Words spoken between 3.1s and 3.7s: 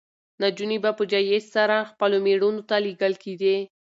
کېدې.